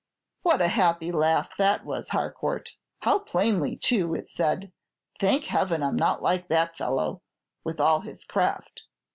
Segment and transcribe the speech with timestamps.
[0.41, 2.71] "What a happy laugh that was, Harcourt!
[3.01, 4.71] How plainly, too, it said,
[5.19, 7.21] 'Thank Heaven I 'm not like that fellow,
[7.63, 8.81] with all his craft!'